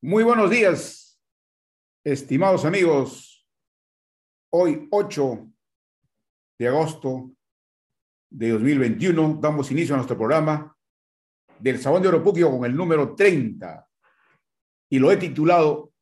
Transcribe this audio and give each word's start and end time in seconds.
Muy 0.00 0.22
buenos 0.22 0.48
días, 0.48 1.20
estimados 2.04 2.64
amigos. 2.64 3.44
Hoy, 4.52 4.86
8 4.92 5.52
de 6.56 6.68
agosto 6.68 7.32
de 8.30 8.50
2021, 8.50 9.40
damos 9.42 9.72
inicio 9.72 9.96
a 9.96 9.98
nuestro 9.98 10.16
programa 10.16 10.72
del 11.58 11.80
Sabón 11.80 12.00
de 12.00 12.08
Oropuquio 12.10 12.48
con 12.48 12.64
el 12.64 12.76
número 12.76 13.16
30 13.16 13.90
y 14.88 15.00
lo 15.00 15.10
he 15.10 15.16
titulado 15.16 15.92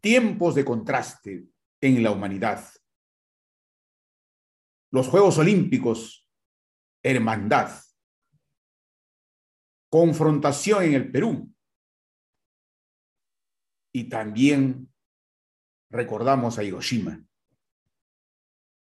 Tiempos 0.00 0.54
de 0.54 0.64
contraste 0.64 1.44
en 1.82 2.02
la 2.02 2.12
humanidad. 2.12 2.66
Los 4.90 5.06
Juegos 5.08 5.36
Olímpicos, 5.36 6.26
hermandad, 7.02 7.78
confrontación 9.90 10.84
en 10.84 10.94
el 10.94 11.12
Perú 11.12 11.54
y 13.96 14.08
también 14.08 14.92
recordamos 15.88 16.58
a 16.58 16.64
Hiroshima. 16.64 17.24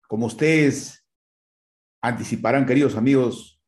Como 0.08 0.26
ustedes 0.26 1.06
anticiparán, 2.00 2.64
queridos 2.64 2.96
amigos, 2.96 3.60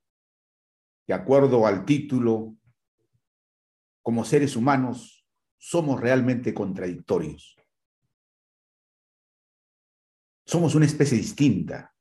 de 1.07 1.13
acuerdo 1.13 1.67
al 1.67 1.85
título, 1.85 2.57
como 4.03 4.25
seres 4.25 4.57
humanos 4.57 5.27
somos 5.59 6.01
realmente 6.01 6.55
contradictorios. 6.55 7.55
Somos 10.47 10.75
una 10.75 10.87
especie 10.87 11.19
distinta. 11.19 11.95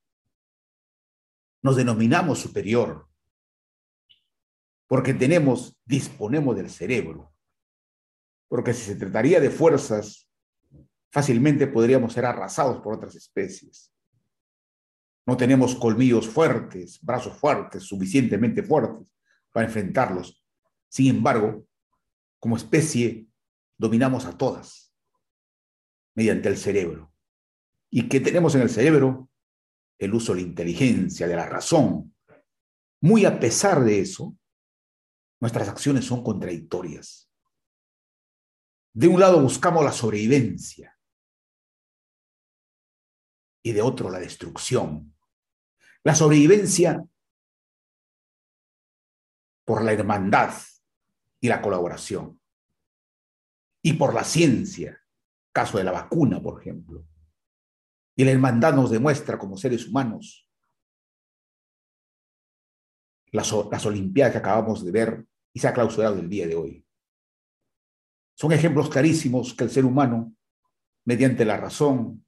Nos 1.62 1.76
denominamos 1.76 2.40
superior 2.40 3.10
porque 4.88 5.14
tenemos, 5.14 5.78
disponemos 5.84 6.56
del 6.56 6.70
cerebro 6.70 7.35
porque 8.56 8.74
si 8.74 8.86
se 8.86 8.96
trataría 8.96 9.42
de 9.42 9.50
fuerzas, 9.50 10.30
fácilmente 11.12 11.68
podríamos 11.68 12.14
ser 12.14 12.26
arrasados 12.26 12.80
por 12.80 12.94
otras 12.94 13.14
especies. 13.14 13.92
No 15.26 15.36
tenemos 15.36 15.76
colmillos 15.76 16.26
fuertes, 16.26 16.98
brazos 17.02 17.36
fuertes, 17.36 17.84
suficientemente 17.84 18.64
fuertes 18.64 19.06
para 19.52 19.66
enfrentarlos. 19.66 20.42
Sin 20.88 21.08
embargo, 21.08 21.68
como 22.40 22.56
especie, 22.56 23.28
dominamos 23.78 24.26
a 24.26 24.38
todas 24.38 24.96
mediante 26.16 26.48
el 26.48 26.56
cerebro. 26.56 27.12
¿Y 27.90 28.08
qué 28.08 28.22
tenemos 28.22 28.56
en 28.56 28.62
el 28.62 28.70
cerebro? 28.70 29.30
El 30.00 30.14
uso 30.14 30.34
de 30.34 30.44
la 30.44 30.48
inteligencia, 30.48 31.28
de 31.28 31.36
la 31.36 31.46
razón. 31.46 32.16
Muy 33.02 33.26
a 33.26 33.38
pesar 33.38 33.84
de 33.84 34.00
eso, 34.00 34.34
nuestras 35.42 35.68
acciones 35.68 36.06
son 36.06 36.24
contradictorias. 36.24 37.25
De 38.96 39.10
un 39.10 39.20
lado 39.20 39.42
buscamos 39.42 39.84
la 39.84 39.92
sobrevivencia 39.92 40.98
y 43.62 43.74
de 43.74 43.82
otro 43.82 44.10
la 44.10 44.20
destrucción. 44.20 45.14
La 46.02 46.16
sobrevivencia 46.16 47.06
por 49.66 49.84
la 49.84 49.92
hermandad 49.92 50.54
y 51.42 51.50
la 51.50 51.62
colaboración. 51.62 52.40
Y 53.84 53.94
por 53.94 54.14
la 54.14 54.24
ciencia, 54.24 55.04
caso 55.52 55.78
de 55.78 55.84
la 55.84 55.92
vacuna, 55.92 56.42
por 56.42 56.62
ejemplo. 56.62 57.06
Y 58.16 58.24
la 58.24 58.32
hermandad 58.32 58.76
nos 58.76 58.92
demuestra 58.92 59.38
como 59.38 59.58
seres 59.58 59.88
humanos 59.90 60.50
las, 63.34 63.54
las 63.70 63.86
Olimpiadas 63.86 64.32
que 64.32 64.38
acabamos 64.38 64.86
de 64.86 64.92
ver 64.92 65.26
y 65.52 65.60
se 65.60 65.68
ha 65.68 65.74
clausurado 65.74 66.18
el 66.18 66.30
día 66.30 66.48
de 66.48 66.56
hoy. 66.56 66.85
Son 68.36 68.52
ejemplos 68.52 68.90
clarísimos 68.90 69.54
que 69.54 69.64
el 69.64 69.70
ser 69.70 69.86
humano, 69.86 70.34
mediante 71.06 71.46
la 71.46 71.58
razón, 71.58 72.26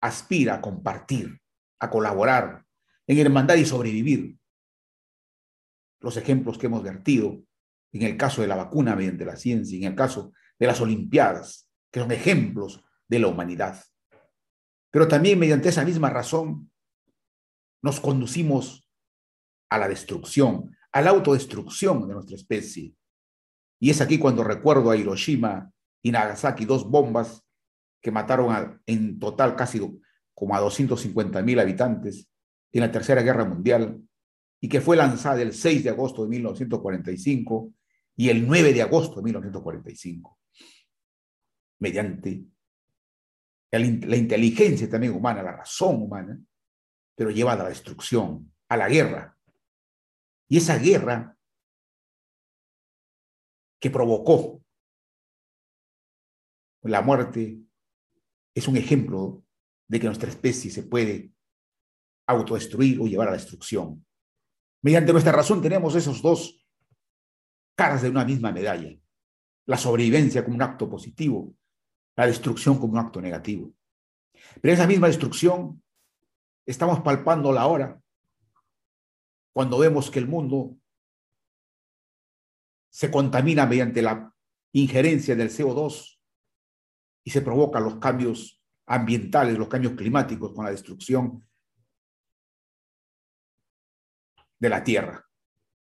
aspira 0.00 0.56
a 0.56 0.60
compartir, 0.60 1.40
a 1.78 1.90
colaborar 1.90 2.64
en 3.06 3.18
hermandad 3.18 3.56
y 3.56 3.64
sobrevivir. 3.64 4.38
Los 6.00 6.16
ejemplos 6.16 6.58
que 6.58 6.66
hemos 6.66 6.82
vertido 6.82 7.42
en 7.92 8.02
el 8.02 8.16
caso 8.16 8.42
de 8.42 8.48
la 8.48 8.56
vacuna 8.56 8.94
mediante 8.94 9.24
la 9.24 9.36
ciencia, 9.36 9.76
en 9.76 9.84
el 9.84 9.94
caso 9.94 10.32
de 10.58 10.66
las 10.66 10.80
Olimpiadas, 10.80 11.68
que 11.90 12.00
son 12.00 12.12
ejemplos 12.12 12.84
de 13.08 13.18
la 13.18 13.26
humanidad. 13.26 13.82
Pero 14.90 15.08
también 15.08 15.38
mediante 15.38 15.68
esa 15.68 15.84
misma 15.84 16.10
razón 16.10 16.70
nos 17.82 18.00
conducimos 18.00 18.86
a 19.70 19.78
la 19.78 19.88
destrucción, 19.88 20.76
a 20.92 21.00
la 21.00 21.10
autodestrucción 21.10 22.06
de 22.06 22.14
nuestra 22.14 22.36
especie. 22.36 22.94
Y 23.80 23.90
es 23.90 24.00
aquí 24.02 24.18
cuando 24.18 24.44
recuerdo 24.44 24.90
a 24.90 24.96
Hiroshima 24.96 25.72
y 26.02 26.12
Nagasaki, 26.12 26.66
dos 26.66 26.88
bombas 26.88 27.42
que 28.02 28.10
mataron 28.10 28.80
en 28.86 29.18
total 29.18 29.56
casi 29.56 29.80
como 30.34 30.54
a 30.54 30.60
250 30.60 31.42
mil 31.42 31.58
habitantes 31.58 32.28
en 32.72 32.80
la 32.80 32.92
Tercera 32.92 33.22
Guerra 33.22 33.44
Mundial 33.44 34.00
y 34.60 34.68
que 34.68 34.82
fue 34.82 34.96
lanzada 34.96 35.40
el 35.40 35.54
6 35.54 35.84
de 35.84 35.90
agosto 35.90 36.22
de 36.22 36.28
1945 36.28 37.72
y 38.16 38.28
el 38.28 38.46
9 38.46 38.74
de 38.74 38.82
agosto 38.82 39.16
de 39.16 39.22
1945, 39.22 40.38
mediante 41.78 42.44
la 43.70 44.16
inteligencia 44.16 44.90
también 44.90 45.14
humana, 45.14 45.42
la 45.42 45.56
razón 45.56 46.02
humana, 46.02 46.38
pero 47.14 47.30
llevada 47.30 47.60
a 47.60 47.64
la 47.64 47.70
destrucción, 47.70 48.52
a 48.68 48.76
la 48.76 48.88
guerra. 48.88 49.38
Y 50.48 50.58
esa 50.58 50.76
guerra 50.76 51.36
que 53.80 53.90
provocó 53.90 54.62
la 56.82 57.02
muerte 57.02 57.60
es 58.54 58.68
un 58.68 58.76
ejemplo 58.76 59.44
de 59.88 60.00
que 60.00 60.06
nuestra 60.06 60.30
especie 60.30 60.70
se 60.70 60.84
puede 60.84 61.32
autodestruir 62.26 63.00
o 63.00 63.06
llevar 63.06 63.28
a 63.28 63.30
la 63.32 63.36
destrucción. 63.36 64.04
Mediante 64.82 65.12
nuestra 65.12 65.32
razón 65.32 65.60
tenemos 65.60 65.94
esos 65.94 66.22
dos 66.22 66.66
caras 67.74 68.02
de 68.02 68.10
una 68.10 68.24
misma 68.24 68.52
medalla. 68.52 68.96
La 69.66 69.76
sobrevivencia 69.76 70.42
como 70.42 70.56
un 70.56 70.62
acto 70.62 70.88
positivo, 70.88 71.54
la 72.16 72.26
destrucción 72.26 72.78
como 72.78 72.92
un 72.92 72.98
acto 72.98 73.20
negativo. 73.20 73.72
Pero 74.60 74.74
esa 74.74 74.86
misma 74.86 75.08
destrucción 75.08 75.82
estamos 76.64 77.00
palpándola 77.00 77.62
ahora 77.62 78.00
cuando 79.52 79.78
vemos 79.78 80.10
que 80.10 80.18
el 80.18 80.28
mundo 80.28 80.76
se 82.90 83.10
contamina 83.10 83.66
mediante 83.66 84.02
la 84.02 84.34
injerencia 84.72 85.36
del 85.36 85.50
CO2 85.50 86.18
y 87.24 87.30
se 87.30 87.40
provocan 87.40 87.84
los 87.84 87.96
cambios 87.96 88.60
ambientales, 88.86 89.56
los 89.56 89.68
cambios 89.68 89.94
climáticos 89.94 90.52
con 90.52 90.64
la 90.64 90.72
destrucción 90.72 91.46
de 94.58 94.68
la 94.68 94.82
tierra. 94.82 95.24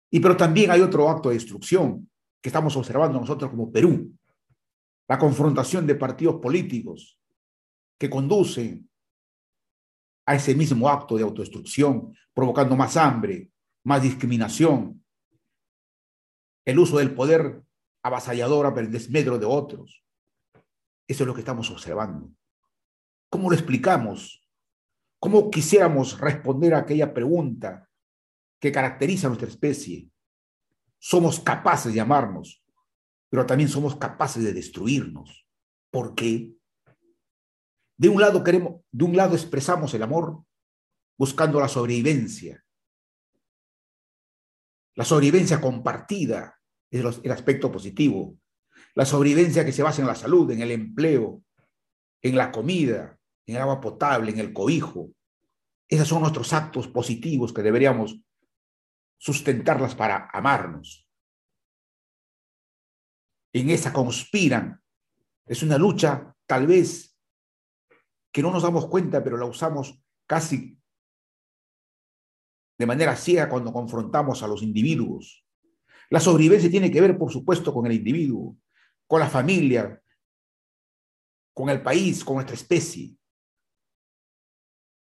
Y 0.09 0.19
pero 0.19 0.37
también 0.37 0.71
hay 0.71 0.81
otro 0.81 1.09
acto 1.09 1.29
de 1.29 1.35
destrucción 1.35 2.09
que 2.41 2.49
estamos 2.49 2.75
observando 2.77 3.19
nosotros 3.19 3.51
como 3.51 3.71
Perú, 3.71 4.15
la 5.07 5.17
confrontación 5.17 5.85
de 5.85 5.95
partidos 5.95 6.39
políticos 6.39 7.19
que 7.97 8.09
conducen 8.09 8.89
a 10.25 10.35
ese 10.35 10.55
mismo 10.55 10.87
acto 10.87 11.17
de 11.17 11.23
autodestrucción, 11.23 12.15
provocando 12.33 12.75
más 12.75 12.95
hambre, 12.95 13.49
más 13.83 14.01
discriminación, 14.01 15.02
el 16.65 16.79
uso 16.79 16.97
del 16.97 17.13
poder 17.13 17.61
avasallador 18.03 18.69
para 18.69 18.81
el 18.81 18.91
desmedro 18.91 19.37
de 19.37 19.45
otros. 19.45 20.03
Eso 21.07 21.23
es 21.23 21.27
lo 21.27 21.33
que 21.33 21.41
estamos 21.41 21.69
observando. 21.69 22.31
¿Cómo 23.29 23.49
lo 23.49 23.55
explicamos? 23.55 24.47
¿Cómo 25.19 25.49
quisiéramos 25.49 26.19
responder 26.19 26.73
a 26.73 26.79
aquella 26.79 27.13
pregunta 27.13 27.89
que 28.59 28.71
caracteriza 28.71 29.27
a 29.27 29.29
nuestra 29.29 29.49
especie? 29.49 30.09
Somos 30.99 31.39
capaces 31.39 31.93
de 31.93 32.01
amarnos, 32.01 32.63
pero 33.29 33.45
también 33.45 33.69
somos 33.69 33.95
capaces 33.95 34.43
de 34.43 34.53
destruirnos. 34.53 35.45
¿Por 35.91 36.15
qué? 36.15 36.53
De 37.97 38.09
un 38.09 38.21
lado 38.21 38.43
queremos, 38.43 38.81
de 38.91 39.03
un 39.05 39.15
lado 39.15 39.35
expresamos 39.35 39.93
el 39.93 40.03
amor 40.03 40.43
buscando 41.17 41.59
la 41.59 41.67
sobrevivencia, 41.67 42.62
la 44.95 45.05
sobrevivencia 45.05 45.59
compartida 45.59 46.59
es 46.91 47.19
el 47.23 47.31
aspecto 47.31 47.71
positivo. 47.71 48.37
La 48.95 49.05
sobrevivencia 49.05 49.65
que 49.65 49.71
se 49.71 49.81
basa 49.81 50.01
en 50.01 50.07
la 50.07 50.15
salud, 50.15 50.51
en 50.51 50.61
el 50.61 50.71
empleo, 50.71 51.43
en 52.21 52.35
la 52.35 52.51
comida, 52.51 53.17
en 53.45 53.55
el 53.55 53.61
agua 53.61 53.81
potable, 53.81 54.31
en 54.31 54.39
el 54.39 54.53
cobijo. 54.53 55.09
Esos 55.87 56.07
son 56.07 56.21
nuestros 56.21 56.53
actos 56.53 56.87
positivos 56.87 57.51
que 57.51 57.63
deberíamos 57.63 58.19
sustentarlas 59.17 59.95
para 59.95 60.29
amarnos. 60.31 61.07
En 63.53 63.69
esa 63.69 63.91
conspiran. 63.91 64.81
Es 65.45 65.63
una 65.63 65.77
lucha 65.77 66.35
tal 66.45 66.67
vez 66.67 67.17
que 68.31 68.41
no 68.41 68.51
nos 68.51 68.63
damos 68.63 68.87
cuenta, 68.87 69.23
pero 69.23 69.37
la 69.37 69.45
usamos 69.45 69.99
casi 70.27 70.77
de 72.83 72.87
manera 72.87 73.15
ciega 73.15 73.47
cuando 73.47 73.71
confrontamos 73.71 74.43
a 74.43 74.47
los 74.47 74.61
individuos. 74.61 75.45
La 76.09 76.19
sobrevivencia 76.19 76.69
tiene 76.69 76.91
que 76.91 76.99
ver, 76.99 77.17
por 77.17 77.31
supuesto, 77.31 77.73
con 77.73 77.85
el 77.85 77.93
individuo, 77.93 78.57
con 79.07 79.21
la 79.21 79.29
familia, 79.29 80.03
con 81.53 81.69
el 81.69 81.81
país, 81.81 82.25
con 82.25 82.35
nuestra 82.35 82.57
especie. 82.57 83.15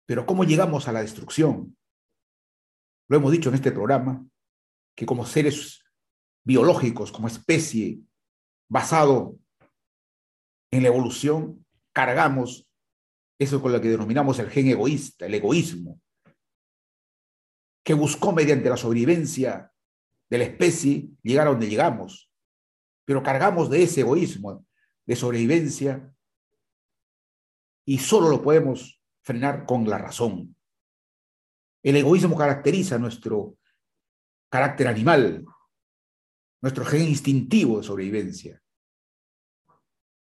Pero 0.06 0.25
¿cómo 0.25 0.45
llegamos 0.45 0.88
a 0.88 0.94
la 0.94 1.01
destrucción? 1.01 1.75
Lo 3.10 3.18
hemos 3.18 3.33
dicho 3.33 3.50
en 3.50 3.56
este 3.56 3.74
programa, 3.74 4.25
que 4.95 5.06
como 5.06 5.25
seres 5.25 5.83
biológicos, 6.45 7.12
como 7.12 7.27
especie, 7.27 8.00
basado 8.69 9.38
en 10.72 10.81
la 10.81 10.88
evolución, 10.88 11.66
cargamos 11.92 12.69
eso 13.38 13.62
con 13.62 13.74
lo 13.74 13.81
que 13.81 13.89
denominamos 13.89 14.39
el 14.39 14.50
gen 14.50 14.68
egoísta, 14.68 15.25
el 15.25 15.33
egoísmo, 15.33 16.00
que 17.86 17.94
buscó 17.94 18.34
mediante 18.34 18.68
la 18.68 18.78
sobrevivencia 18.78 19.72
de 20.28 20.40
la 20.40 20.44
especie 20.46 21.08
llegar 21.22 21.48
a 21.48 21.52
donde 21.52 21.70
llegamos, 21.70 22.32
pero 23.06 23.22
cargamos 23.22 23.70
de 23.70 23.84
ese 23.84 24.02
egoísmo 24.02 24.66
de 25.06 25.16
sobrevivencia 25.16 26.12
y 27.86 28.00
solo 28.00 28.30
lo 28.30 28.42
podemos 28.42 29.00
frenar 29.22 29.68
con 29.68 29.88
la 29.88 30.00
razón. 30.00 30.58
El 31.84 31.96
egoísmo 31.96 32.36
caracteriza 32.36 32.98
nuestro 32.98 33.56
carácter 34.50 34.88
animal, 34.88 35.46
nuestro 36.62 36.86
gen 36.86 37.04
instintivo 37.04 37.78
de 37.78 37.84
sobrevivencia. 37.84 38.64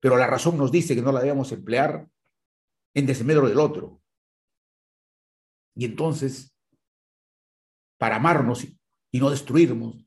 Pero 0.01 0.19
la 0.19 0.27
razón 0.27 0.59
nos 0.59 0.71
dice 0.71 0.95
que 0.95 1.01
no 1.01 1.13
la 1.13 1.21
debemos 1.21 1.51
emplear 1.51 2.07
en 2.93 3.07
desmedro 3.07 3.49
del 3.49 3.59
otro. 3.59 4.03
Y 5.75 5.87
entonces, 5.87 6.54
para 7.99 8.17
amarnos 8.17 8.67
y 9.11 9.21
no 9.21 9.31
destruirnos, 9.31 10.05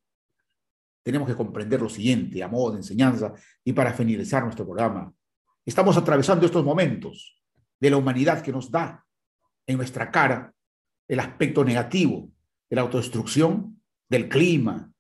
tenemos 1.04 1.28
que 1.28 1.36
comprender 1.36 1.82
lo 1.82 1.90
siguiente, 1.90 2.44
a 2.44 2.50
modo 2.50 2.72
de 2.72 2.80
enseñanza 2.80 3.34
y 3.64 3.72
para 3.72 3.94
finalizar 3.94 4.44
nuestro 4.44 4.66
programa. 4.66 5.14
Estamos 5.66 5.96
atravesando 5.96 6.46
estos 6.46 6.66
momentos 6.66 7.42
de 7.80 7.90
la 7.90 7.98
humanidad 7.98 8.42
que 8.42 8.52
nos 8.52 8.70
da 8.70 9.06
en 9.66 9.78
nuestra 9.78 10.12
cara 10.12 10.54
el 11.08 11.20
aspecto 11.20 11.64
negativo 11.64 12.30
de 12.70 12.76
la 12.76 12.82
autodestrucción, 12.82 13.82
del 14.10 14.28
clima, 14.28 14.92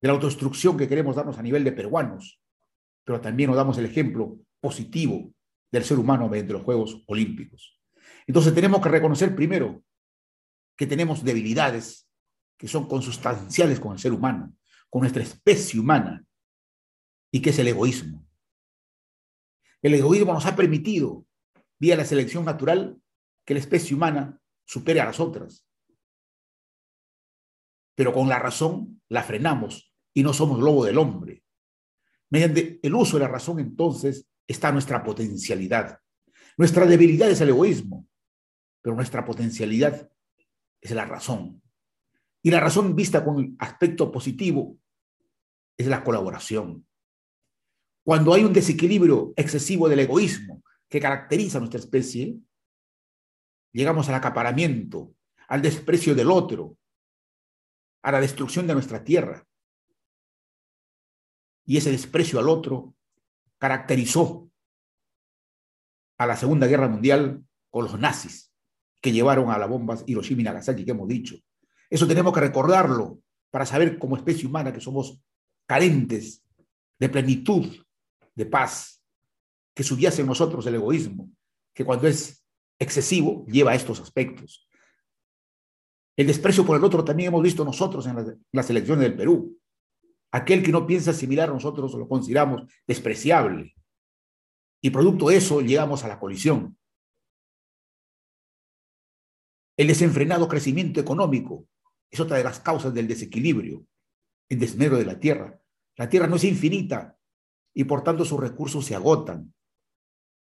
de 0.00 0.08
la 0.08 0.14
autodestrucción 0.14 0.76
que 0.76 0.88
queremos 0.88 1.16
darnos 1.16 1.38
a 1.38 1.42
nivel 1.42 1.64
de 1.64 1.72
peruanos, 1.72 2.40
pero 3.04 3.20
también 3.20 3.48
nos 3.48 3.56
damos 3.56 3.76
el 3.78 3.86
ejemplo 3.86 4.38
positivo 4.60 5.32
del 5.72 5.84
ser 5.84 5.98
humano 5.98 6.28
mediante 6.28 6.52
los 6.52 6.62
Juegos 6.62 7.02
Olímpicos. 7.06 7.80
Entonces 8.26 8.54
tenemos 8.54 8.80
que 8.80 8.88
reconocer 8.88 9.34
primero 9.34 9.82
que 10.76 10.86
tenemos 10.86 11.24
debilidades 11.24 12.09
que 12.60 12.68
son 12.68 12.86
consustanciales 12.86 13.80
con 13.80 13.94
el 13.94 13.98
ser 13.98 14.12
humano, 14.12 14.54
con 14.90 15.00
nuestra 15.00 15.22
especie 15.22 15.80
humana, 15.80 16.22
y 17.32 17.40
que 17.40 17.50
es 17.50 17.58
el 17.58 17.68
egoísmo. 17.68 18.28
El 19.80 19.94
egoísmo 19.94 20.34
nos 20.34 20.44
ha 20.44 20.54
permitido, 20.54 21.24
vía 21.78 21.96
la 21.96 22.04
selección 22.04 22.44
natural, 22.44 23.00
que 23.46 23.54
la 23.54 23.60
especie 23.60 23.96
humana 23.96 24.38
supere 24.66 25.00
a 25.00 25.06
las 25.06 25.20
otras. 25.20 25.66
Pero 27.94 28.12
con 28.12 28.28
la 28.28 28.38
razón 28.38 29.00
la 29.08 29.22
frenamos 29.22 29.94
y 30.12 30.22
no 30.22 30.34
somos 30.34 30.60
lobo 30.60 30.84
del 30.84 30.98
hombre. 30.98 31.42
Mediante 32.28 32.78
el 32.82 32.94
uso 32.94 33.16
de 33.16 33.24
la 33.24 33.30
razón, 33.30 33.58
entonces, 33.58 34.28
está 34.46 34.70
nuestra 34.70 35.02
potencialidad. 35.02 35.98
Nuestra 36.58 36.84
debilidad 36.84 37.30
es 37.30 37.40
el 37.40 37.48
egoísmo, 37.48 38.06
pero 38.82 38.94
nuestra 38.94 39.24
potencialidad 39.24 40.10
es 40.78 40.90
la 40.90 41.06
razón. 41.06 41.62
Y 42.42 42.50
la 42.50 42.60
razón 42.60 42.94
vista 42.94 43.24
con 43.24 43.56
aspecto 43.58 44.10
positivo 44.10 44.78
es 45.76 45.86
la 45.86 46.02
colaboración. 46.02 46.86
Cuando 48.04 48.32
hay 48.32 48.44
un 48.44 48.52
desequilibrio 48.52 49.32
excesivo 49.36 49.88
del 49.88 50.00
egoísmo 50.00 50.62
que 50.88 51.00
caracteriza 51.00 51.58
a 51.58 51.60
nuestra 51.60 51.80
especie, 51.80 52.38
llegamos 53.72 54.08
al 54.08 54.14
acaparamiento, 54.14 55.14
al 55.48 55.62
desprecio 55.62 56.14
del 56.14 56.30
otro, 56.30 56.76
a 58.02 58.12
la 58.12 58.20
destrucción 58.20 58.66
de 58.66 58.74
nuestra 58.74 59.04
tierra. 59.04 59.46
Y 61.66 61.76
ese 61.76 61.90
desprecio 61.90 62.38
al 62.38 62.48
otro 62.48 62.94
caracterizó 63.58 64.50
a 66.18 66.26
la 66.26 66.36
Segunda 66.36 66.66
Guerra 66.66 66.88
Mundial 66.88 67.44
con 67.70 67.84
los 67.84 67.98
nazis, 67.98 68.52
que 69.00 69.12
llevaron 69.12 69.50
a 69.50 69.58
las 69.58 69.68
bombas 69.68 70.04
Hiroshima 70.06 70.40
y 70.40 70.44
Nagasaki, 70.44 70.84
que 70.84 70.90
hemos 70.90 71.08
dicho. 71.08 71.36
Eso 71.90 72.06
tenemos 72.06 72.32
que 72.32 72.40
recordarlo 72.40 73.20
para 73.50 73.66
saber 73.66 73.98
como 73.98 74.16
especie 74.16 74.46
humana 74.46 74.72
que 74.72 74.80
somos 74.80 75.20
carentes 75.66 76.42
de 76.98 77.08
plenitud, 77.08 77.84
de 78.34 78.46
paz, 78.46 79.02
que 79.74 79.82
subyace 79.82 80.20
en 80.20 80.28
nosotros 80.28 80.64
el 80.66 80.76
egoísmo, 80.76 81.30
que 81.74 81.84
cuando 81.84 82.06
es 82.06 82.44
excesivo 82.78 83.44
lleva 83.46 83.72
a 83.72 83.74
estos 83.74 84.00
aspectos. 84.00 84.68
El 86.16 86.26
desprecio 86.26 86.64
por 86.64 86.76
el 86.76 86.84
otro 86.84 87.04
también 87.04 87.28
hemos 87.28 87.42
visto 87.42 87.64
nosotros 87.64 88.06
en 88.06 88.38
las, 88.52 88.70
elecciones 88.70 89.04
del 89.04 89.16
Perú. 89.16 89.58
Aquel 90.32 90.62
que 90.62 90.70
no 90.70 90.86
piensa 90.86 91.12
similar 91.12 91.48
a 91.48 91.54
nosotros 91.54 91.94
lo 91.94 92.06
consideramos 92.06 92.70
despreciable. 92.86 93.74
Y 94.82 94.90
producto 94.90 95.28
de 95.28 95.36
eso 95.36 95.60
llegamos 95.60 96.04
a 96.04 96.08
la 96.08 96.20
colisión. 96.20 96.76
El 99.76 99.86
desenfrenado 99.88 100.46
crecimiento 100.46 101.00
económico 101.00 101.66
es 102.10 102.20
otra 102.20 102.36
de 102.36 102.44
las 102.44 102.60
causas 102.60 102.92
del 102.92 103.06
desequilibrio, 103.06 103.86
el 104.48 104.58
desmedro 104.58 104.98
de 104.98 105.04
la 105.04 105.18
tierra. 105.18 105.60
La 105.96 106.08
tierra 106.08 106.26
no 106.26 106.36
es 106.36 106.44
infinita 106.44 107.16
y 107.72 107.84
por 107.84 108.02
tanto 108.02 108.24
sus 108.24 108.40
recursos 108.40 108.84
se 108.84 108.94
agotan. 108.94 109.54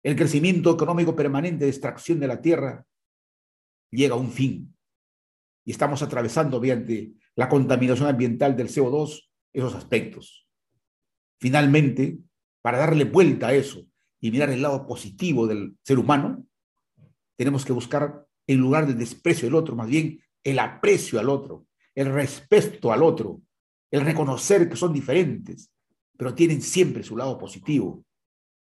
El 0.03 0.15
crecimiento 0.15 0.73
económico 0.73 1.17
permanente 1.17 1.65
de 1.65 1.71
extracción 1.71 2.21
de 2.21 2.29
la 2.29 2.41
tierra 2.41 2.87
llega 3.91 4.15
a 4.15 4.19
un 4.19 4.31
fin. 4.31 4.77
Y 5.65 5.73
estamos 5.73 6.03
atravesando 6.03 6.61
mediante 6.61 7.15
la 7.35 7.49
contaminación 7.49 8.09
ambiental 8.09 8.57
del 8.57 8.69
CO2 8.69 9.29
esos 9.53 9.75
aspectos. 9.75 10.47
Finalmente, 11.41 12.19
para 12.63 12.79
darle 12.79 13.05
vuelta 13.05 13.49
a 13.49 13.55
eso 13.55 13.85
y 14.21 14.31
mirar 14.31 14.51
el 14.51 14.63
lado 14.63 14.87
positivo 14.87 15.47
del 15.47 15.77
ser 15.83 15.99
humano, 15.99 16.47
tenemos 17.37 17.65
que 17.65 17.73
buscar, 17.73 18.27
en 18.47 18.59
lugar 18.59 18.87
del 18.87 18.99
desprecio 18.99 19.47
del 19.47 19.57
otro, 19.57 19.75
más 19.75 19.89
bien 19.89 20.21
el 20.51 20.59
aprecio 20.59 21.19
al 21.19 21.29
otro, 21.29 21.67
el 21.95 22.13
respeto 22.13 22.93
al 22.93 23.03
otro, 23.03 23.43
el 23.91 24.03
reconocer 24.03 24.69
que 24.69 24.77
son 24.77 24.93
diferentes, 24.93 25.73
pero 26.17 26.35
tienen 26.35 26.63
siempre 26.63 27.03
su 27.03 27.17
lado 27.17 27.37
positivo. 27.37 28.05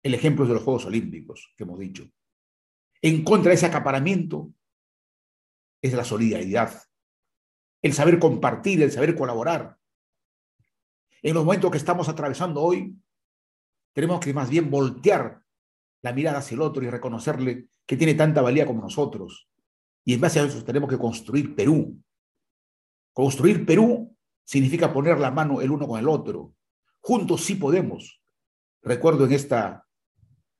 El 0.03 0.13
ejemplo 0.13 0.43
es 0.43 0.49
de 0.49 0.55
los 0.55 0.63
Juegos 0.63 0.85
Olímpicos 0.85 1.53
que 1.55 1.63
hemos 1.63 1.79
dicho. 1.79 2.09
En 3.01 3.23
contra 3.23 3.49
de 3.49 3.55
ese 3.55 3.67
acaparamiento 3.67 4.51
es 5.81 5.93
la 5.93 6.03
solidaridad, 6.03 6.83
el 7.81 7.93
saber 7.93 8.19
compartir, 8.19 8.81
el 8.83 8.91
saber 8.91 9.15
colaborar, 9.15 9.77
en 11.23 11.35
los 11.35 11.45
momentos 11.45 11.71
que 11.71 11.77
estamos 11.77 12.09
atravesando 12.09 12.61
hoy, 12.61 12.95
tenemos 13.93 14.19
que 14.19 14.33
más 14.33 14.49
bien 14.49 14.71
voltear 14.71 15.41
la 16.01 16.13
mirada 16.13 16.39
hacia 16.39 16.55
el 16.55 16.61
otro 16.61 16.83
y 16.83 16.89
reconocerle 16.89 17.69
que 17.85 17.95
tiene 17.95 18.15
tanta 18.15 18.41
valía 18.41 18.65
como 18.65 18.81
nosotros. 18.81 19.47
Y 20.03 20.13
en 20.13 20.21
base 20.21 20.39
a 20.39 20.43
eso 20.43 20.63
tenemos 20.63 20.89
que 20.89 20.97
construir 20.97 21.55
Perú. 21.55 22.01
Construir 23.13 23.65
Perú 23.65 24.15
significa 24.43 24.91
poner 24.91 25.19
la 25.19 25.31
mano 25.31 25.61
el 25.61 25.71
uno 25.71 25.87
con 25.87 25.99
el 25.99 26.07
otro. 26.07 26.53
Juntos 27.01 27.41
sí 27.41 27.55
podemos. 27.55 28.21
Recuerdo 28.81 29.25
en 29.25 29.33
esta 29.33 29.87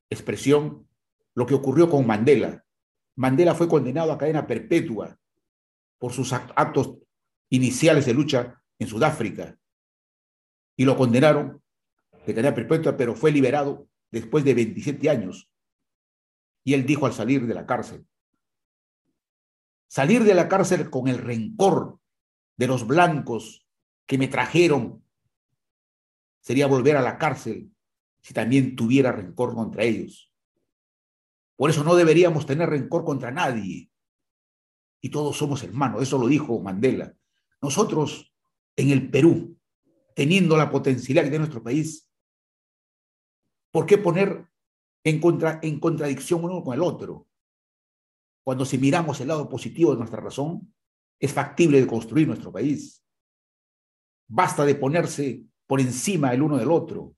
expresión 0.09 0.87
lo 1.33 1.45
que 1.45 1.55
ocurrió 1.55 1.89
con 1.89 2.05
Mandela. 2.05 2.65
Mandela 3.15 3.55
fue 3.55 3.67
condenado 3.67 4.11
a 4.11 4.17
cadena 4.17 4.45
perpetua 4.45 5.17
por 5.97 6.13
sus 6.13 6.33
actos 6.33 6.97
iniciales 7.49 8.05
de 8.05 8.13
lucha 8.13 8.61
en 8.79 8.87
Sudáfrica 8.87 9.57
y 10.75 10.85
lo 10.85 10.97
condenaron 10.97 11.61
de 12.25 12.33
cadena 12.33 12.55
perpetua, 12.55 12.97
pero 12.97 13.15
fue 13.15 13.31
liberado 13.31 13.87
después 14.11 14.43
de 14.43 14.53
27 14.53 15.09
años. 15.09 15.49
Y 16.63 16.73
él 16.73 16.85
dijo 16.85 17.05
al 17.05 17.13
salir 17.13 17.45
de 17.47 17.53
la 17.53 17.65
cárcel, 17.65 18.05
salir 19.91 20.23
de 20.23 20.33
la 20.33 20.47
cárcel 20.47 20.89
con 20.89 21.09
el 21.09 21.17
rencor 21.17 21.99
de 22.55 22.65
los 22.65 22.87
blancos 22.87 23.67
que 24.07 24.17
me 24.17 24.29
trajeron 24.29 25.03
sería 26.39 26.65
volver 26.65 26.95
a 26.95 27.01
la 27.01 27.17
cárcel 27.17 27.69
si 28.21 28.33
también 28.33 28.77
tuviera 28.77 29.11
rencor 29.11 29.53
contra 29.53 29.83
ellos. 29.83 30.33
Por 31.57 31.69
eso 31.69 31.83
no 31.83 31.95
deberíamos 31.95 32.45
tener 32.45 32.69
rencor 32.69 33.03
contra 33.03 33.31
nadie. 33.31 33.91
Y 35.01 35.09
todos 35.09 35.35
somos 35.35 35.61
hermanos, 35.61 36.01
eso 36.03 36.17
lo 36.17 36.27
dijo 36.27 36.61
Mandela. 36.61 37.13
Nosotros 37.61 38.33
en 38.77 38.91
el 38.91 39.11
Perú 39.11 39.59
teniendo 40.15 40.55
la 40.55 40.69
potencialidad 40.69 41.29
de 41.29 41.39
nuestro 41.39 41.61
país, 41.61 42.09
¿por 43.71 43.85
qué 43.85 43.97
poner 43.97 44.47
en, 45.03 45.19
contra, 45.19 45.59
en 45.61 45.81
contradicción 45.81 46.45
uno 46.45 46.63
con 46.63 46.75
el 46.75 46.81
otro? 46.81 47.27
Cuando 48.43 48.65
si 48.65 48.77
miramos 48.77 49.19
el 49.21 49.27
lado 49.27 49.47
positivo 49.47 49.91
de 49.91 49.97
nuestra 49.97 50.19
razón, 50.19 50.73
es 51.19 51.31
factible 51.31 51.79
de 51.79 51.87
construir 51.87 52.27
nuestro 52.27 52.51
país. 52.51 53.03
Basta 54.27 54.65
de 54.65 54.75
ponerse 54.75 55.43
por 55.67 55.79
encima 55.79 56.33
el 56.33 56.41
uno 56.41 56.57
del 56.57 56.71
otro. 56.71 57.15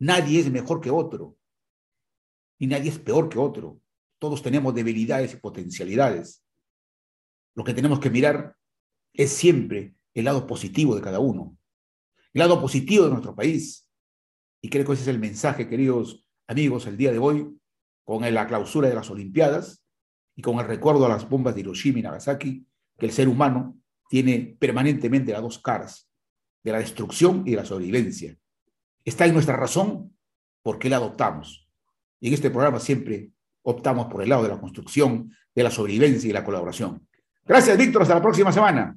Nadie 0.00 0.40
es 0.40 0.50
mejor 0.50 0.80
que 0.80 0.90
otro, 0.90 1.36
y 2.58 2.66
nadie 2.66 2.90
es 2.90 2.98
peor 2.98 3.28
que 3.28 3.38
otro. 3.38 3.80
Todos 4.18 4.42
tenemos 4.42 4.74
debilidades 4.74 5.34
y 5.34 5.36
potencialidades. 5.36 6.44
Lo 7.54 7.64
que 7.64 7.74
tenemos 7.74 8.00
que 8.00 8.10
mirar 8.10 8.56
es 9.12 9.32
siempre 9.32 9.94
el 10.14 10.24
lado 10.24 10.46
positivo 10.46 10.94
de 10.94 11.02
cada 11.02 11.18
uno, 11.18 11.56
el 12.32 12.38
lado 12.38 12.60
positivo 12.60 13.04
de 13.04 13.10
nuestro 13.10 13.34
país. 13.34 13.88
Y 14.60 14.70
creo 14.70 14.86
que 14.86 14.92
ese 14.92 15.02
es 15.02 15.08
el 15.08 15.18
mensaje, 15.18 15.68
queridos 15.68 16.28
amigos, 16.46 16.86
el 16.86 16.96
día 16.96 17.12
de 17.12 17.18
hoy, 17.18 17.60
con 18.04 18.22
la 18.32 18.46
clausura 18.46 18.88
de 18.88 18.94
las 18.94 19.10
Olimpiadas 19.10 19.81
y 20.34 20.42
con 20.42 20.58
el 20.58 20.66
recuerdo 20.66 21.06
a 21.06 21.08
las 21.08 21.28
bombas 21.28 21.54
de 21.54 21.60
Hiroshima 21.60 21.98
y 21.98 22.02
Nagasaki, 22.02 22.66
que 22.98 23.06
el 23.06 23.12
ser 23.12 23.28
humano 23.28 23.76
tiene 24.08 24.56
permanentemente 24.58 25.32
las 25.32 25.42
dos 25.42 25.58
caras, 25.58 26.08
de 26.62 26.72
la 26.72 26.78
destrucción 26.78 27.42
y 27.46 27.52
de 27.52 27.56
la 27.56 27.64
sobrevivencia. 27.64 28.36
Está 29.04 29.26
en 29.26 29.34
nuestra 29.34 29.56
razón 29.56 30.16
porque 30.62 30.88
la 30.88 30.96
adoptamos. 30.96 31.68
Y 32.20 32.28
en 32.28 32.34
este 32.34 32.50
programa 32.50 32.78
siempre 32.78 33.30
optamos 33.62 34.06
por 34.06 34.22
el 34.22 34.28
lado 34.28 34.44
de 34.44 34.50
la 34.50 34.60
construcción, 34.60 35.32
de 35.54 35.62
la 35.62 35.70
sobrevivencia 35.70 36.30
y 36.30 36.32
la 36.32 36.44
colaboración. 36.44 37.06
Gracias, 37.44 37.76
Víctor. 37.76 38.02
Hasta 38.02 38.14
la 38.14 38.22
próxima 38.22 38.52
semana. 38.52 38.96